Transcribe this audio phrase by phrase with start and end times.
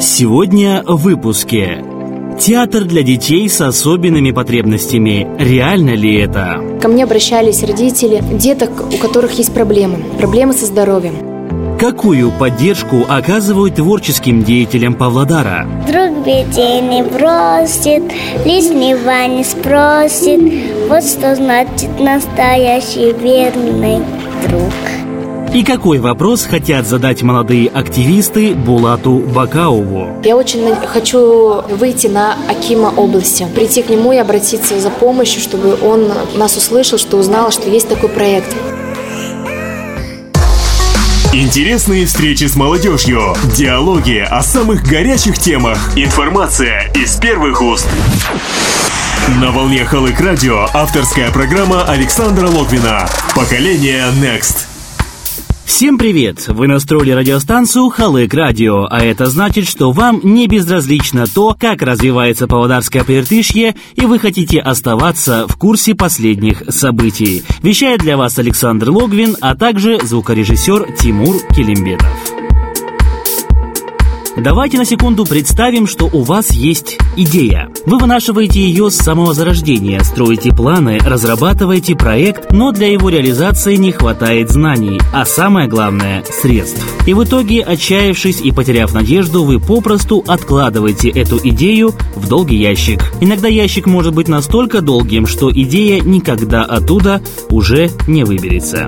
[0.00, 1.84] Сегодня в выпуске.
[2.38, 5.26] Театр для детей с особенными потребностями.
[5.40, 6.60] Реально ли это?
[6.80, 9.98] Ко мне обращались родители деток, у которых есть проблемы.
[10.18, 11.78] Проблемы со здоровьем.
[11.80, 15.66] Какую поддержку оказывают творческим деятелям Павлодара?
[15.88, 18.04] Друг беде не бросит,
[18.44, 20.88] лишнего не спросит.
[20.88, 23.98] Вот что значит настоящий верный
[24.46, 24.72] друг.
[25.54, 30.20] И какой вопрос хотят задать молодые активисты Булату Бакаову?
[30.22, 35.78] Я очень хочу выйти на Акима области, прийти к нему и обратиться за помощью, чтобы
[35.82, 38.54] он нас услышал, что узнал, что есть такой проект.
[41.32, 47.86] Интересные встречи с молодежью, диалоги о самых горячих темах, информация из первых уст.
[49.40, 53.08] На волне Халык Радио авторская программа Александра Логвина.
[53.34, 54.67] Поколение Next.
[55.68, 56.48] Всем привет!
[56.48, 62.48] Вы настроили радиостанцию Халык Радио, а это значит, что вам не безразлично то, как развивается
[62.48, 67.44] Павлодарское Приртышье, и вы хотите оставаться в курсе последних событий.
[67.62, 72.47] Вещает для вас Александр Логвин, а также звукорежиссер Тимур Келимбетов.
[74.36, 77.70] Давайте на секунду представим, что у вас есть идея.
[77.86, 83.90] Вы вынашиваете ее с самого зарождения, строите планы, разрабатываете проект, но для его реализации не
[83.90, 86.84] хватает знаний, а самое главное– средств.
[87.06, 93.12] И в итоге, отчаявшись и потеряв надежду, вы попросту откладываете эту идею в долгий ящик.
[93.20, 98.86] Иногда ящик может быть настолько долгим, что идея никогда оттуда уже не выберется.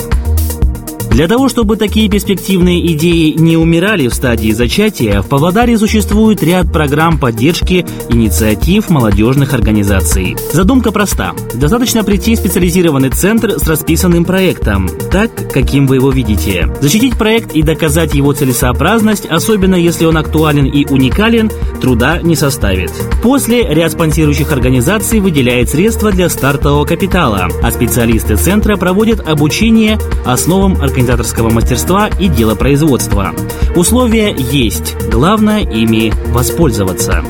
[1.11, 6.73] Для того, чтобы такие перспективные идеи не умирали в стадии зачатия, в Павлодаре существует ряд
[6.73, 10.37] программ поддержки инициатив молодежных организаций.
[10.53, 11.35] Задумка проста.
[11.53, 16.73] Достаточно прийти в специализированный центр с расписанным проектом, так, каким вы его видите.
[16.81, 21.51] Защитить проект и доказать его целесообразность, особенно если он актуален и уникален,
[21.81, 22.93] труда не составит.
[23.21, 30.75] После ряд спонсирующих организаций выделяет средства для стартового капитала, а специалисты центра проводят обучение основам
[30.75, 33.35] организации организаторского мастерства и делопроизводства.
[33.75, 37.25] Условия есть, главное ими воспользоваться.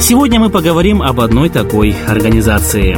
[0.00, 2.96] Сегодня мы поговорим об одной такой организации.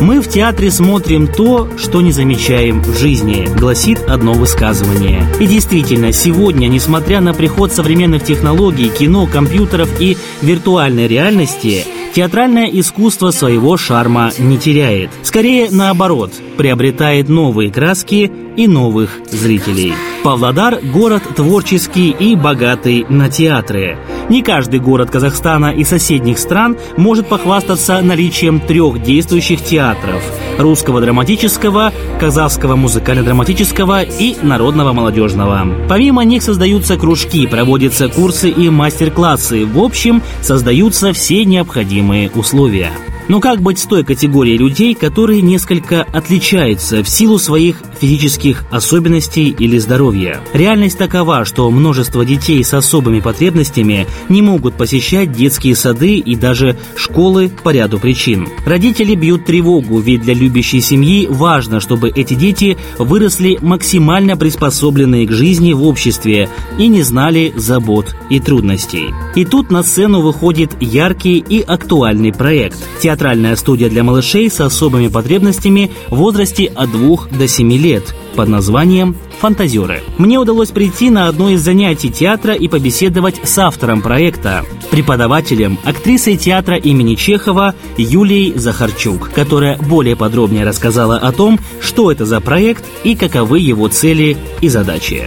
[0.00, 5.24] Мы в театре смотрим то, что не замечаем в жизни, гласит одно высказывание.
[5.38, 11.84] И действительно, сегодня, несмотря на приход современных технологий, кино, компьютеров и виртуальной реальности,
[12.16, 15.10] театральное искусство своего шарма не теряет.
[15.22, 19.92] Скорее, наоборот, приобретает новые краски и новых зрителей.
[20.24, 23.98] Павлодар– город творческий и богатый на театры.
[24.28, 30.22] Не каждый город Казахстана и соседних стран может похвастаться наличием трех действующих театров–
[30.58, 35.66] русского драматического, казахского музыкально-драматического и народного молодежного.
[35.88, 39.64] Помимо них создаются кружки, проводятся курсы и мастер-классы.
[39.64, 42.90] В общем, создаются все необходимые условия.
[43.28, 49.48] Но как быть с той категорией людей, которые несколько отличаются в силу своих физических особенностей
[49.48, 50.40] или здоровья?
[50.52, 56.78] Реальность такова, что множество детей с особыми потребностями не могут посещать детские сады и даже
[56.94, 58.46] школы по ряду причин.
[58.64, 65.32] Родители бьют тревогу, ведь для любящей семьи важно, чтобы эти дети выросли максимально приспособленные к
[65.32, 66.48] жизни в обществе
[66.78, 69.12] и не знали забот и трудностей.
[69.34, 72.78] И тут на сцену выходит яркий и актуальный проект–
[73.16, 78.48] театральная студия для малышей с особыми потребностями в возрасте от 2 до 7 лет под
[78.48, 80.02] названием «Фантазеры».
[80.18, 86.36] Мне удалось прийти на одно из занятий театра и побеседовать с автором проекта, преподавателем, актрисой
[86.36, 92.84] театра имени Чехова Юлией Захарчук, которая более подробнее рассказала о том, что это за проект
[93.02, 95.26] и каковы его цели и задачи.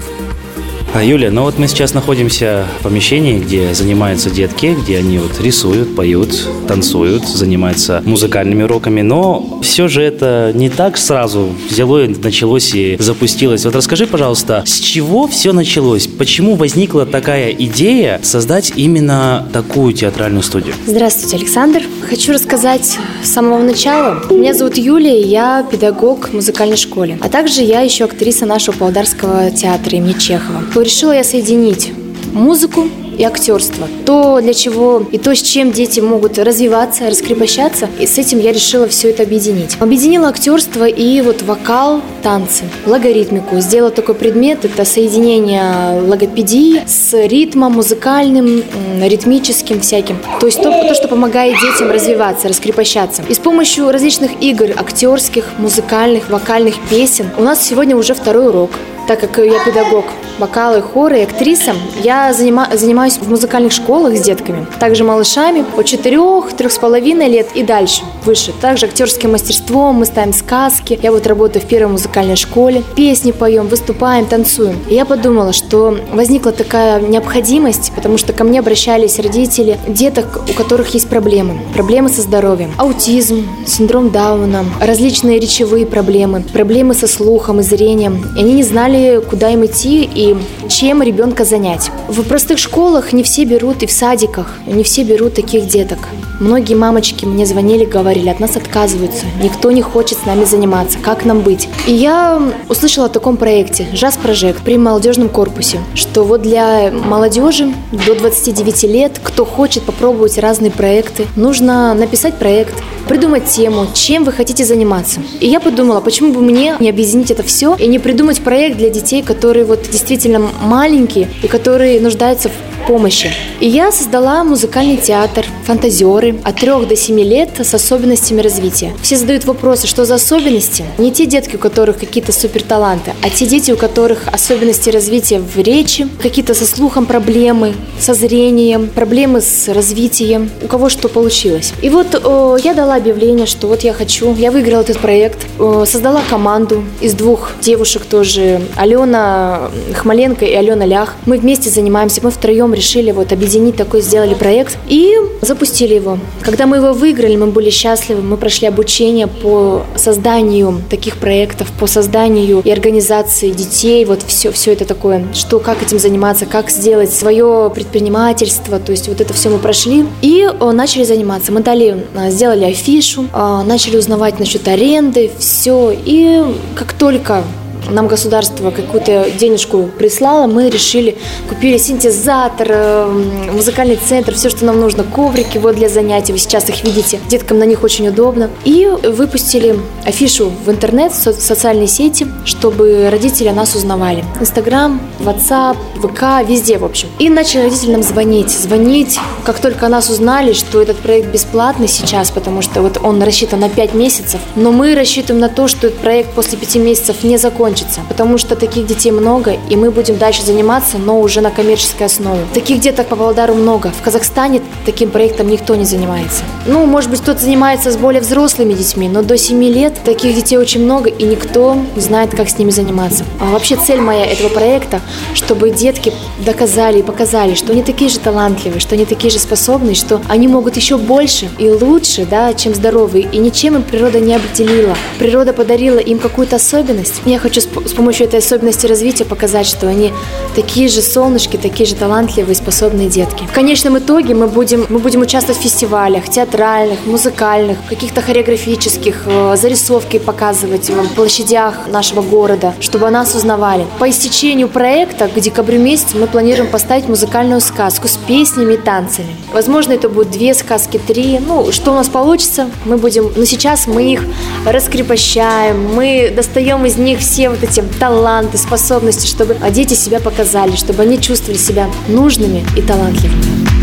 [0.92, 5.40] А, Юля, ну вот мы сейчас находимся в помещении, где занимаются детки, где они вот
[5.40, 12.74] рисуют, поют, танцуют, занимаются музыкальными уроками, но все же это не так сразу взяло, началось
[12.74, 13.66] и запустилось.
[13.66, 16.08] Вот расскажи, пожалуйста, с чего все началось?
[16.08, 20.74] Почему возникла такая идея создать именно такую театральную студию?
[20.88, 21.84] Здравствуйте, Александр.
[22.10, 24.24] Хочу рассказать с самого начала.
[24.32, 29.52] Меня зовут Юлия, я педагог в музыкальной школе, а также я еще актриса нашего Павлодарского
[29.52, 31.92] театра имени Чехова решила я соединить
[32.34, 32.88] музыку
[33.20, 33.88] и актерство.
[34.06, 37.90] То, для чего и то, с чем дети могут развиваться, раскрепощаться.
[38.00, 39.76] И с этим я решила все это объединить.
[39.80, 43.60] Объединила актерство и вот вокал, танцы, логоритмику.
[43.60, 48.64] Сделала такой предмет, это соединение логопедии с ритмом музыкальным,
[49.02, 50.18] ритмическим всяким.
[50.40, 53.24] То есть то, то, что помогает детям развиваться, раскрепощаться.
[53.28, 58.72] И с помощью различных игр, актерских, музыкальных, вокальных песен у нас сегодня уже второй урок
[59.10, 60.06] так как я педагог
[60.38, 61.74] вокала, хоры и актриса,
[62.04, 62.72] я занима-
[63.10, 66.20] занимаюсь в музыкальных школах с детками, также малышами от 4,
[66.58, 68.54] трех с половиной лет и дальше, выше.
[68.62, 71.00] Также актерским мастерством, мы ставим сказки.
[71.02, 74.78] Я вот работаю в первой музыкальной школе, песни поем, выступаем, танцуем.
[74.90, 80.54] И я подумала, что возникла такая необходимость, потому что ко мне обращались родители деток, у
[80.54, 81.60] которых есть проблемы.
[81.74, 82.72] Проблемы со здоровьем.
[82.78, 88.26] Аутизм, синдром Дауна, различные речевые проблемы, проблемы со слухом и зрением.
[88.36, 90.36] И они не знали, куда им идти и
[90.68, 91.90] чем ребенка занять.
[92.08, 96.00] В простых школах не все берут и в садиках, не все берут таких деток.
[96.40, 101.26] Многие мамочки мне звонили, говорили, от нас отказываются, никто не хочет с нами заниматься, как
[101.26, 101.68] нам быть?
[101.86, 107.74] И я услышала о таком проекте «Жаз Прожект» при молодежном корпусе, что вот для молодежи
[107.92, 112.76] до 29 лет, кто хочет попробовать разные проекты, нужно написать проект,
[113.10, 115.20] придумать тему, чем вы хотите заниматься.
[115.42, 118.90] И я подумала, почему бы мне не объединить это все и не придумать проект для
[118.90, 123.32] детей, которые вот действительно маленькие и которые нуждаются в помощи.
[123.60, 128.94] И я создала музыкальный театр «Фантазеры» от 3 до 7 лет с особенностями развития.
[129.04, 130.84] Все задают вопросы, что за особенности?
[130.98, 135.56] Не те детки, у которых какие-то суперталанты, а те дети, у которых особенности развития в
[135.60, 141.74] речи, какие-то со слухом проблемы, со зрением, проблемы с развитием, у кого что получилось.
[141.84, 145.86] И вот о, я дала объявление, что вот я хочу, я выиграла этот проект, о,
[145.86, 151.14] создала команду из двух девушек тоже, Алена Хмаленко и Алена Лях.
[151.28, 156.18] Мы вместе занимаемся, мы втроем решили вот объединить такой, сделали проект и запустили его.
[156.42, 161.88] Когда мы его выиграли, мы были счастливы, мы прошли обучение по созданию таких проектов, по
[161.88, 167.14] созданию и организации детей, вот все, все это такое, что, как этим заниматься, как сделать
[167.14, 171.52] свое предпринимательство, то есть вот это все мы прошли и о, начали заниматься.
[171.52, 176.44] Мы дали, а, сделали афишу, а, начали узнавать насчет аренды, все, и
[176.76, 177.44] как только
[177.90, 181.18] нам государство какую-то денежку прислало, мы решили,
[181.48, 186.70] купили синтезатор, э, музыкальный центр, все, что нам нужно, коврики вот для занятий, вы сейчас
[186.70, 188.50] их видите, деткам на них очень удобно.
[188.66, 194.24] И выпустили афишу в интернет, в социальные сети, чтобы родители нас узнавали.
[194.40, 197.08] Инстаграм, WhatsApp, ВК, везде, в общем.
[197.20, 202.32] И начали родители нам звонить, звонить, как только нас узнали, что этот проект бесплатный сейчас,
[202.32, 206.00] потому что вот он рассчитан на 5 месяцев, но мы рассчитываем на то, что этот
[206.00, 210.18] проект после 5 месяцев не закончится закончится, потому что таких детей много, и мы будем
[210.18, 212.46] дальше заниматься, но уже на коммерческой основе.
[212.54, 213.92] Таких деток по Володару много.
[213.92, 216.44] В Казахстане таким проектом никто не занимается.
[216.66, 220.58] Ну, может быть, кто-то занимается с более взрослыми детьми, но до 7 лет таких детей
[220.58, 223.24] очень много, и никто не знает, как с ними заниматься.
[223.40, 225.02] А вообще цель моя этого проекта,
[225.34, 226.14] чтобы детки
[226.46, 230.48] доказали и показали, что они такие же талантливые, что они такие же способные, что они
[230.48, 234.96] могут еще больше и лучше, да, чем здоровые, и ничем им природа не обделила.
[235.20, 237.22] Природа подарила им какую-то особенность.
[237.26, 240.12] Я хочу с помощью этой особенности развития показать, что они
[240.56, 243.46] такие же солнышки, такие же талантливые, способные детки.
[243.46, 249.56] В конечном итоге мы будем, мы будем участвовать в фестивалях, театральных, музыкальных, каких-то хореографических, э,
[249.58, 253.86] зарисовки показывать в площадях нашего города, чтобы о нас узнавали.
[254.00, 259.36] По истечению проекта к декабрю месяцу мы планируем поставить музыкальную сказку с песнями и танцами.
[259.54, 261.40] Возможно, это будут две сказки, три.
[261.40, 263.32] Ну, что у нас получится, мы будем...
[263.36, 264.24] Но сейчас мы их
[264.66, 271.04] раскрепощаем, мы достаем из них все вот эти таланты, способности, чтобы дети себя показали, чтобы
[271.04, 273.80] они чувствовали себя нужными и талантливыми.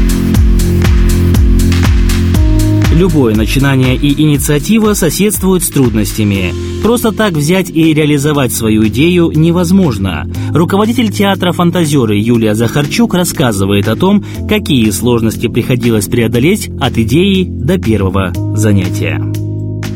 [2.96, 6.54] Любое начинание и инициатива соседствуют с трудностями.
[6.82, 10.26] Просто так взять и реализовать свою идею невозможно.
[10.54, 17.76] Руководитель театра «Фантазеры» Юлия Захарчук рассказывает о том, какие сложности приходилось преодолеть от идеи до
[17.76, 19.20] первого занятия.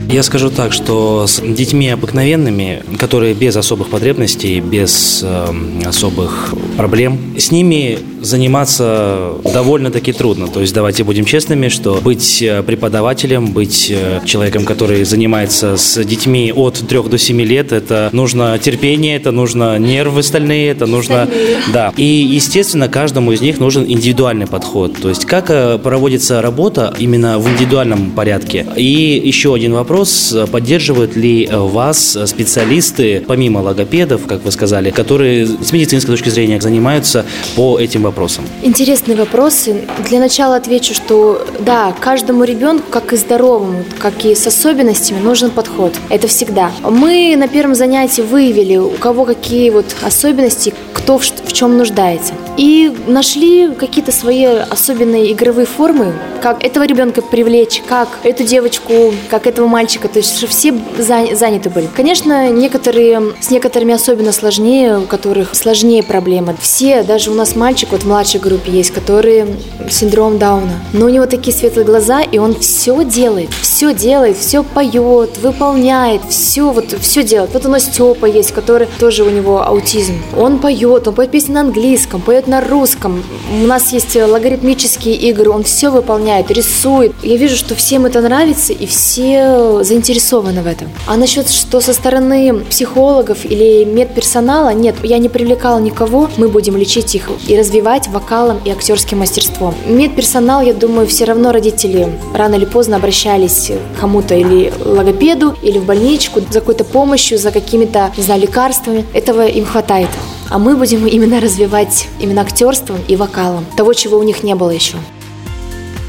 [0.08, 5.46] Я скажу так, что с детьми обыкновенными, которые без особых потребностей, без э,
[5.86, 10.48] особых проблем, с ними заниматься довольно-таки трудно.
[10.48, 16.02] То есть давайте будем честными, что быть э, преподавателем, быть э, человеком, который занимается с
[16.04, 21.28] детьми от 3 до 7 лет, это нужно терпение, это нужно нервы стальные, это нужно...
[21.72, 21.92] Да.
[21.96, 24.96] И, естественно, каждому из них нужен индивидуальный подход.
[25.00, 28.66] То есть как э, проводится работа именно в индивидуальном порядке.
[28.76, 35.46] И еще один вопрос вопрос, поддерживают ли вас специалисты, помимо логопедов, как вы сказали, которые
[35.46, 37.24] с медицинской точки зрения занимаются
[37.56, 38.44] по этим вопросам?
[38.62, 39.82] Интересные вопросы.
[40.08, 45.50] Для начала отвечу, что да, каждому ребенку, как и здоровому, как и с особенностями, нужен
[45.50, 45.92] подход.
[46.08, 46.70] Это всегда.
[46.88, 52.34] Мы на первом занятии выявили, у кого какие вот особенности, кто в, в чем нуждается.
[52.60, 56.12] И нашли какие-то свои особенные игровые формы,
[56.42, 61.88] как этого ребенка привлечь, как эту девочку, как этого мальчика, то есть все заняты были.
[61.96, 66.54] Конечно, некоторые, с некоторыми особенно сложнее, у которых сложнее проблема.
[66.60, 69.46] Все, даже у нас мальчик вот в младшей группе есть, который
[69.88, 74.62] синдром Дауна, но у него такие светлые глаза, и он все делает, все делает, все
[74.62, 77.54] поет, выполняет, все вот все делает.
[77.54, 80.14] Вот у нас Степа есть, который тоже у него аутизм.
[80.36, 83.22] Он поет, он поет песни на английском, поет на русском.
[83.62, 87.12] У нас есть логарифмические игры, он все выполняет, рисует.
[87.22, 90.88] Я вижу, что всем это нравится, и все заинтересованы в этом.
[91.06, 96.76] А насчет, что со стороны психологов или медперсонала, нет, я не привлекала никого, мы будем
[96.76, 99.74] лечить их и развивать вокалом и актерским мастерством.
[99.86, 105.78] Медперсонал, я думаю, все равно родители рано или поздно обращались к кому-то или логопеду, или
[105.78, 109.04] в больничку за какой-то помощью, за какими-то, не знаю, лекарствами.
[109.14, 110.08] Этого им хватает.
[110.50, 113.64] А мы будем именно развивать именно актерством и вокалом.
[113.76, 114.96] Того, чего у них не было еще.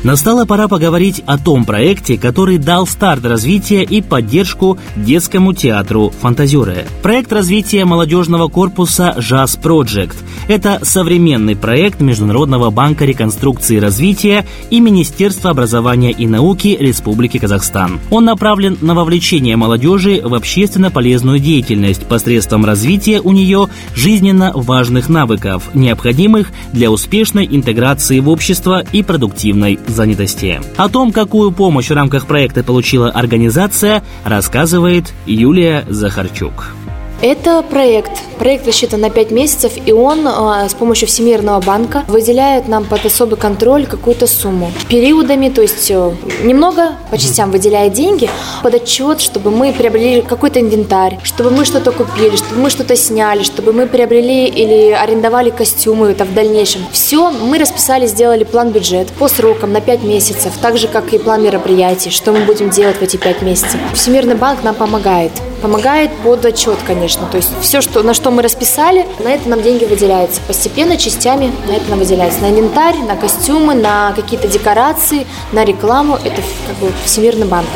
[0.03, 6.88] Настала пора поговорить о том проекте, который дал старт развития и поддержку детскому театру «Фантазеры».
[7.03, 10.15] Проект развития молодежного корпуса «Jazz Project».
[10.48, 18.00] Это современный проект Международного банка реконструкции и развития и Министерства образования и науки Республики Казахстан.
[18.10, 25.10] Он направлен на вовлечение молодежи в общественно полезную деятельность посредством развития у нее жизненно важных
[25.10, 30.60] навыков, необходимых для успешной интеграции в общество и продуктивной занятости.
[30.77, 36.74] О том, какую помощь в рамках проекта получила организация, рассказывает Юлия Захарчук.
[37.21, 38.12] Это проект.
[38.41, 43.05] Проект рассчитан на 5 месяцев, и он э, с помощью Всемирного банка выделяет нам под
[43.05, 44.71] особый контроль какую-то сумму.
[44.89, 48.27] Периодами, то есть э, немного по частям выделяет деньги
[48.63, 53.43] под отчет, чтобы мы приобрели какой-то инвентарь, чтобы мы что-то купили, чтобы мы что-то сняли,
[53.43, 56.81] чтобы мы приобрели или арендовали костюмы это в дальнейшем.
[56.91, 61.43] Все, мы расписали, сделали план-бюджет по срокам на 5 месяцев, так же, как и план
[61.43, 63.79] мероприятий, что мы будем делать в эти 5 месяцев.
[63.93, 65.31] Всемирный банк нам помогает.
[65.62, 67.27] Помогает под отчет, конечно.
[67.29, 70.41] То есть все, что, на что мы расписали, на это нам деньги выделяются.
[70.47, 72.41] Постепенно, частями на это нам выделяется.
[72.41, 76.15] На инвентарь, на костюмы, на какие-то декорации, на рекламу.
[76.15, 77.67] Это как бы Всемирный банк.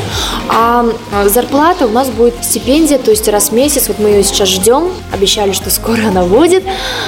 [0.50, 3.88] А, а зарплата у нас будет стипендия, то есть раз в месяц.
[3.88, 4.92] Вот мы ее сейчас ждем.
[5.12, 6.64] Обещали, что скоро она будет.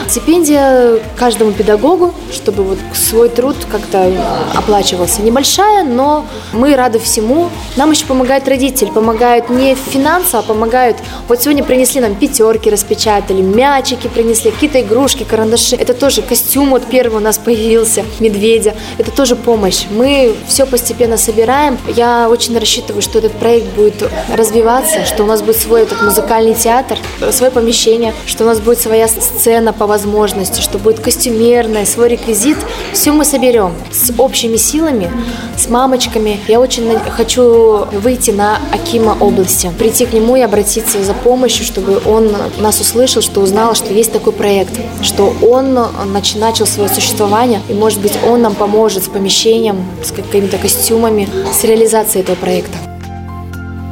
[0.08, 4.12] Стипендия каждому педагогу, чтобы вот свой труд как-то
[4.56, 5.22] оплачивался.
[5.22, 7.50] Небольшая, но мы рады всему.
[7.75, 8.92] Нам еще помогает родитель.
[8.92, 10.98] Помогают не финансово, а помогают.
[11.27, 15.75] Вот сегодня принесли нам пятерки, распечатали, мячики принесли, какие-то игрушки, карандаши.
[15.75, 18.75] Это тоже костюм вот первый у нас появился, медведя.
[18.98, 19.86] Это тоже помощь.
[19.89, 21.77] Мы все постепенно собираем.
[21.96, 24.03] Я очень рассчитываю, что этот проект будет
[24.34, 26.98] развиваться, что у нас будет свой этот музыкальный театр,
[27.32, 32.58] свое помещение, что у нас будет своя сцена по возможности, что будет костюмерная, свой реквизит.
[32.94, 35.12] Все мы соберем с общими силами,
[35.58, 36.39] с мамочками.
[36.48, 42.01] Я очень хочу выйти на Акима области, прийти к нему и обратиться за помощью, чтобы
[42.06, 45.78] он нас услышал, что узнал, что есть такой проект, что он
[46.40, 51.64] начал свое существование, и, может быть, он нам поможет с помещением, с какими-то костюмами, с
[51.66, 52.78] реализацией этого проекта.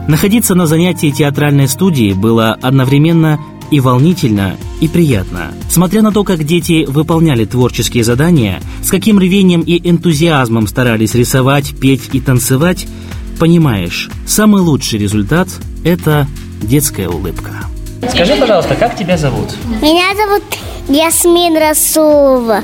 [0.08, 3.40] Находиться на занятии театральной студии было одновременно
[3.72, 5.52] и волнительно, и приятно.
[5.70, 11.76] Смотря на то, как дети выполняли творческие задания, с каким рвением и энтузиазмом старались рисовать,
[11.78, 12.88] петь и танцевать,
[13.40, 15.50] понимаешь, самый лучший результат–
[15.84, 16.28] это
[16.62, 17.66] детская улыбка.
[18.10, 19.50] Скажи, пожалуйста, как тебя зовут?
[19.82, 20.44] Меня зовут
[20.88, 22.64] Ясмин Расулова.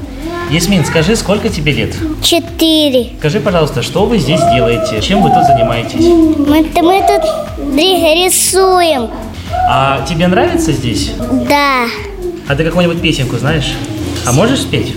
[0.50, 1.95] Ясмин, скажи, сколько тебе лет?
[2.21, 3.11] Четыре.
[3.19, 5.01] Скажи, пожалуйста, что вы здесь делаете?
[5.01, 6.05] Чем вы тут занимаетесь?
[6.05, 7.23] Мы, мы тут
[7.75, 9.09] рисуем.
[9.69, 11.11] А тебе нравится здесь?
[11.47, 11.85] Да.
[12.47, 13.73] А ты какую-нибудь песенку знаешь?
[14.25, 14.93] А можешь спеть?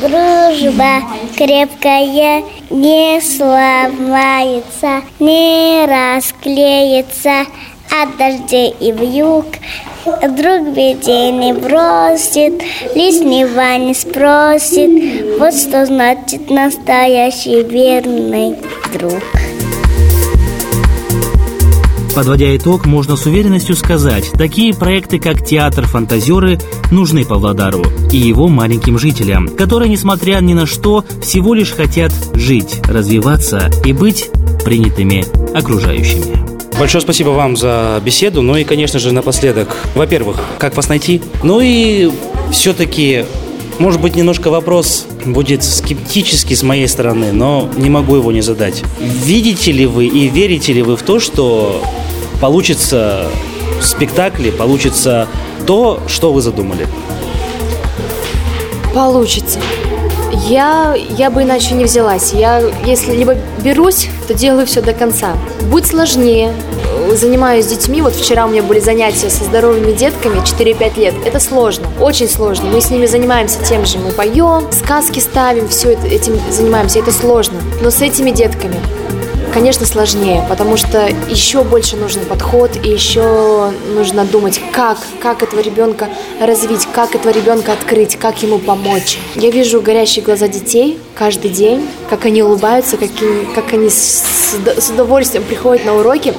[0.00, 1.02] Дружба
[1.36, 7.44] крепкая не сломается, не расклеится
[8.02, 9.46] от дождей и вьюг.
[10.04, 12.62] Друг беде не бросит,
[12.94, 15.38] лишнего не спросит.
[15.38, 18.56] Вот что значит настоящий верный
[18.92, 19.22] друг.
[22.14, 26.58] Подводя итог, можно с уверенностью сказать, такие проекты, как театр «Фантазеры»
[26.90, 32.80] нужны Павлодару и его маленьким жителям, которые, несмотря ни на что, всего лишь хотят жить,
[32.88, 34.28] развиваться и быть
[34.64, 35.24] принятыми
[35.56, 36.49] окружающими.
[36.80, 38.40] Большое спасибо вам за беседу.
[38.40, 41.20] Ну и, конечно же, напоследок, во-первых, как вас найти?
[41.42, 42.10] Ну и
[42.52, 43.26] все-таки
[43.78, 48.82] может быть, немножко вопрос будет скептический с моей стороны, но не могу его не задать.
[48.98, 51.82] Видите ли вы и верите ли вы в то, что
[52.40, 53.28] получится
[53.78, 55.28] в спектакле, получится
[55.66, 56.88] то, что вы задумали?
[58.94, 59.60] Получится.
[60.32, 62.32] Я, я бы иначе не взялась.
[62.32, 65.34] Я, если либо берусь, то делаю все до конца.
[65.70, 66.52] Будь сложнее.
[67.12, 68.02] Занимаюсь с детьми.
[68.02, 71.14] Вот вчера у меня были занятия со здоровыми детками 4-5 лет.
[71.24, 72.70] Это сложно, очень сложно.
[72.70, 73.98] Мы с ними занимаемся тем же.
[73.98, 77.00] Мы поем, сказки ставим, все это, этим занимаемся.
[77.00, 77.60] Это сложно.
[77.82, 78.76] Но с этими детками
[79.52, 85.60] конечно, сложнее, потому что еще больше нужен подход, и еще нужно думать, как, как этого
[85.60, 86.08] ребенка
[86.40, 89.18] развить, как этого ребенка открыть, как ему помочь.
[89.34, 93.10] Я вижу горящие глаза детей каждый день, как они улыбаются, как,
[93.54, 94.24] как они с,
[94.78, 96.34] с удовольствием приходят на уроки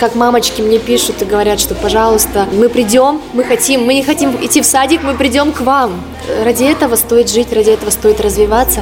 [0.00, 4.34] как мамочки мне пишут и говорят, что, пожалуйста, мы придем, мы хотим, мы не хотим
[4.42, 6.00] идти в садик, мы придем к вам.
[6.42, 8.80] Ради этого стоит жить, ради этого стоит развиваться.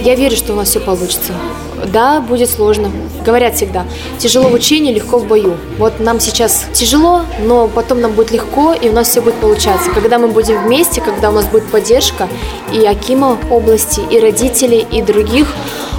[0.00, 1.32] Я верю, что у нас все получится.
[1.86, 2.90] Да, будет сложно.
[3.24, 3.84] Говорят всегда,
[4.18, 5.56] тяжело в учении, легко в бою.
[5.78, 9.90] Вот нам сейчас тяжело, но потом нам будет легко, и у нас все будет получаться.
[9.92, 12.28] Когда мы будем вместе, когда у нас будет поддержка
[12.72, 15.46] и Акима области, и родителей, и других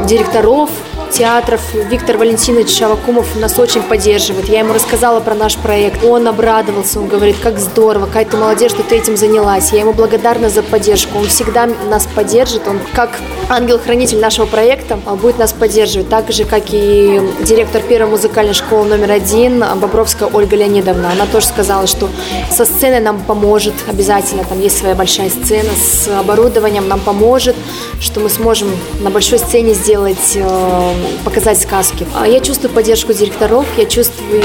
[0.05, 0.69] директоров,
[1.11, 4.47] театров Виктор Валентинович Шавакумов нас очень поддерживает.
[4.49, 6.03] Я ему рассказала про наш проект.
[6.03, 9.71] Он обрадовался, он говорит, как здорово, какая ты молодец, что ты этим занялась.
[9.71, 11.17] Я ему благодарна за поддержку.
[11.17, 12.67] Он всегда нас поддержит.
[12.67, 16.09] Он как ангел-хранитель нашего проекта будет нас поддерживать.
[16.09, 21.11] Так же, как и директор первой музыкальной школы номер один Бобровская Ольга Леонидовна.
[21.11, 22.09] Она тоже сказала, что
[22.51, 24.43] со сценой нам поможет обязательно.
[24.43, 27.55] Там есть своя большая сцена с оборудованием, нам поможет,
[27.99, 28.69] что мы сможем
[29.01, 32.05] на большой сцене сделать э, показать сказки.
[32.15, 34.41] А я чувствую поддержку директоров, я чувствую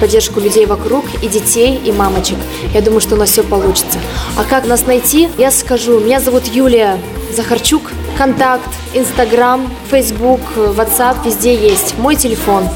[0.00, 2.38] поддержку людей вокруг, и детей, и мамочек.
[2.74, 3.98] Я думаю, что у нас все получится.
[4.36, 6.00] А как нас найти, я скажу.
[6.00, 6.98] Меня зовут Юлия
[7.34, 7.82] Захарчук.
[8.16, 11.96] Контакт, Инстаграм, Фейсбук, Ватсап, везде есть.
[11.98, 12.68] Мой телефон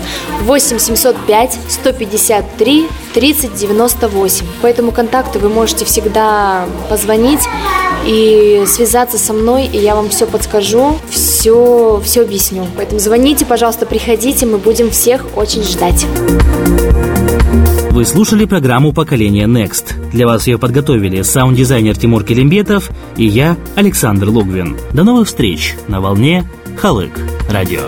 [0.42, 4.46] 8 705 153 30 98.
[4.62, 7.40] По этому контакту вы можете всегда позвонить
[8.06, 12.66] и связаться со мной, и я вам все подскажу, все, все объясню.
[12.76, 16.06] Поэтому звоните, пожалуйста, приходите, мы будем всех очень ждать.
[17.90, 20.10] Вы слушали программу «Поколение Next».
[20.12, 24.76] Для вас ее подготовили саунд-дизайнер Тимур Келимбетов и я, Александр Лугвин.
[24.92, 26.46] До новых встреч на волне
[26.76, 27.12] Халык
[27.48, 27.84] Радио.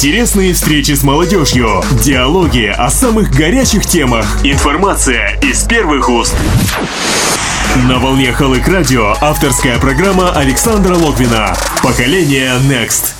[0.00, 6.34] Интересные встречи с молодежью, диалоги о самых горячих темах, информация из первых уст.
[7.86, 13.19] На волне Халык Радио авторская программа Александра Логвина «Поколение Next».